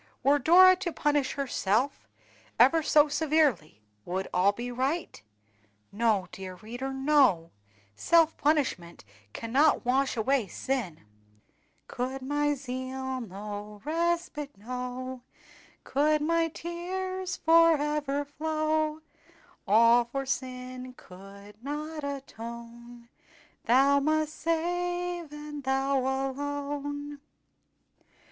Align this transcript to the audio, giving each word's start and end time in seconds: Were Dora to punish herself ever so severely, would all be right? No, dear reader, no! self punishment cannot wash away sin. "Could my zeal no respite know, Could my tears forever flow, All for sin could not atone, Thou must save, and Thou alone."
Were 0.23 0.39
Dora 0.39 0.75
to 0.77 0.91
punish 0.91 1.33
herself 1.33 2.07
ever 2.59 2.81
so 2.81 3.07
severely, 3.07 3.83
would 4.03 4.27
all 4.33 4.51
be 4.51 4.71
right? 4.71 5.21
No, 5.91 6.27
dear 6.31 6.55
reader, 6.55 6.91
no! 6.91 7.51
self 7.95 8.35
punishment 8.35 9.05
cannot 9.31 9.85
wash 9.85 10.17
away 10.17 10.47
sin. 10.47 11.01
"Could 11.87 12.23
my 12.23 12.55
zeal 12.55 13.21
no 13.21 13.79
respite 13.85 14.57
know, 14.57 15.21
Could 15.83 16.19
my 16.23 16.47
tears 16.47 17.37
forever 17.37 18.25
flow, 18.25 19.01
All 19.67 20.05
for 20.05 20.25
sin 20.25 20.95
could 20.97 21.63
not 21.63 22.03
atone, 22.03 23.09
Thou 23.65 23.99
must 23.99 24.33
save, 24.33 25.31
and 25.31 25.63
Thou 25.63 25.99
alone." 25.99 27.19